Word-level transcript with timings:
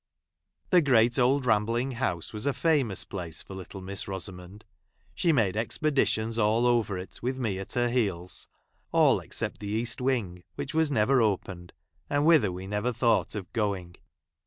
The 0.71 0.81
great, 0.81 1.19
old 1.19 1.43
il 1.45 1.49
rambling 1.49 1.91
liouse, 1.93 2.33
was 2.33 2.47
a 2.47 2.53
famous 2.55 3.05
place 3.05 3.43
for 3.43 3.53
little 3.53 3.81
1 3.81 3.85
j 3.85 3.85
Miss 3.91 4.07
Rosamond. 4.07 4.65
She 5.13 5.31
made 5.31 5.55
expeditions 5.55 6.39
all 6.39 6.65
over 6.65 6.97
it, 6.97 7.19
with 7.21 7.37
me 7.37 7.59
at 7.59 7.73
her 7.73 7.87
heels; 7.87 8.47
all, 8.91 9.19
except 9.19 9.59
the 9.59 9.67
east 9.67 10.01
wing, 10.01 10.43
which 10.55 10.73
was 10.73 10.89
never 10.89 11.21
opened, 11.21 11.71
aud 12.09 12.23
Avhither 12.23 12.51
we 12.51 12.65
never 12.65 12.91
thought 12.91 13.35
of 13.35 13.53
going. 13.53 13.95